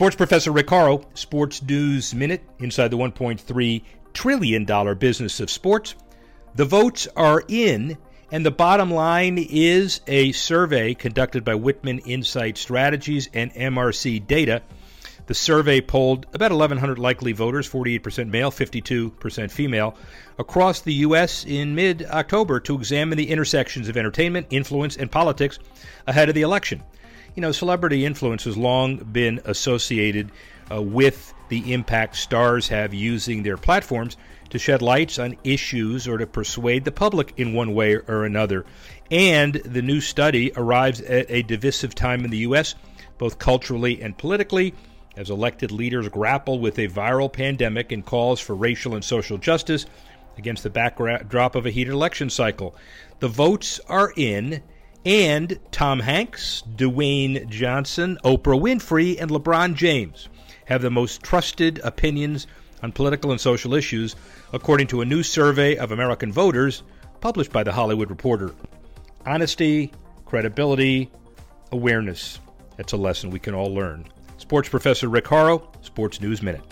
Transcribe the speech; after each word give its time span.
Sports 0.00 0.16
professor 0.16 0.50
Rick 0.50 0.70
Horrow, 0.70 1.04
Sports 1.12 1.62
News 1.62 2.14
Minute, 2.14 2.42
inside 2.58 2.88
the 2.88 2.96
$1.3 2.96 3.82
trillion 4.14 4.94
business 4.96 5.40
of 5.40 5.50
sports. 5.50 5.94
The 6.54 6.64
votes 6.64 7.06
are 7.14 7.44
in, 7.48 7.98
and 8.32 8.46
the 8.46 8.50
bottom 8.50 8.90
line 8.90 9.36
is 9.36 10.00
a 10.06 10.32
survey 10.32 10.94
conducted 10.94 11.44
by 11.44 11.54
Whitman 11.54 11.98
Insight 11.98 12.56
Strategies 12.56 13.28
and 13.34 13.52
MRC 13.52 14.26
Data. 14.26 14.62
The 15.26 15.34
survey 15.34 15.82
polled 15.82 16.24
about 16.32 16.50
1,100 16.50 16.98
likely 16.98 17.32
voters, 17.32 17.68
48% 17.68 18.30
male, 18.30 18.50
52% 18.50 19.50
female, 19.50 19.98
across 20.38 20.80
the 20.80 20.94
U.S. 20.94 21.44
in 21.44 21.74
mid 21.74 22.04
October 22.04 22.58
to 22.60 22.74
examine 22.74 23.18
the 23.18 23.28
intersections 23.28 23.90
of 23.90 23.98
entertainment, 23.98 24.46
influence, 24.48 24.96
and 24.96 25.12
politics 25.12 25.58
ahead 26.06 26.30
of 26.30 26.34
the 26.34 26.40
election 26.40 26.82
you 27.34 27.42
know, 27.42 27.52
celebrity 27.52 28.04
influence 28.04 28.44
has 28.44 28.56
long 28.56 28.96
been 28.96 29.40
associated 29.44 30.30
uh, 30.70 30.80
with 30.80 31.34
the 31.48 31.72
impact 31.72 32.16
stars 32.16 32.68
have 32.68 32.94
using 32.94 33.42
their 33.42 33.56
platforms 33.56 34.16
to 34.50 34.58
shed 34.58 34.82
lights 34.82 35.18
on 35.18 35.36
issues 35.44 36.06
or 36.08 36.18
to 36.18 36.26
persuade 36.26 36.84
the 36.84 36.92
public 36.92 37.34
in 37.36 37.54
one 37.54 37.74
way 37.74 37.96
or 37.96 38.24
another. 38.24 38.64
And 39.10 39.54
the 39.54 39.82
new 39.82 40.00
study 40.00 40.52
arrives 40.56 41.00
at 41.00 41.26
a 41.28 41.42
divisive 41.42 41.94
time 41.94 42.24
in 42.24 42.30
the 42.30 42.38
U.S., 42.38 42.74
both 43.18 43.38
culturally 43.38 44.00
and 44.00 44.16
politically, 44.16 44.74
as 45.16 45.30
elected 45.30 45.72
leaders 45.72 46.08
grapple 46.08 46.58
with 46.58 46.78
a 46.78 46.88
viral 46.88 47.32
pandemic 47.32 47.92
and 47.92 48.04
calls 48.04 48.40
for 48.40 48.54
racial 48.54 48.94
and 48.94 49.04
social 49.04 49.38
justice 49.38 49.86
against 50.38 50.62
the 50.62 50.70
backdrop 50.70 51.54
of 51.54 51.66
a 51.66 51.70
heated 51.70 51.92
election 51.92 52.30
cycle. 52.30 52.74
The 53.18 53.28
votes 53.28 53.80
are 53.88 54.12
in 54.16 54.62
and 55.04 55.58
Tom 55.70 56.00
Hanks, 56.00 56.62
Dwayne 56.76 57.48
Johnson, 57.48 58.18
Oprah 58.24 58.60
Winfrey, 58.60 59.20
and 59.20 59.30
LeBron 59.30 59.74
James 59.74 60.28
have 60.66 60.82
the 60.82 60.90
most 60.90 61.22
trusted 61.22 61.80
opinions 61.82 62.46
on 62.82 62.92
political 62.92 63.30
and 63.30 63.40
social 63.40 63.74
issues, 63.74 64.16
according 64.52 64.86
to 64.88 65.00
a 65.00 65.04
new 65.04 65.22
survey 65.22 65.76
of 65.76 65.92
American 65.92 66.32
voters 66.32 66.82
published 67.20 67.52
by 67.52 67.62
The 67.62 67.72
Hollywood 67.72 68.10
Reporter. 68.10 68.54
Honesty, 69.26 69.92
credibility, 70.24 71.10
awareness. 71.72 72.38
That's 72.76 72.92
a 72.92 72.96
lesson 72.96 73.30
we 73.30 73.38
can 73.38 73.54
all 73.54 73.74
learn. 73.74 74.06
Sports 74.38 74.68
professor 74.68 75.08
Rick 75.08 75.26
Horrow, 75.26 75.70
Sports 75.82 76.20
News 76.20 76.42
Minute. 76.42 76.62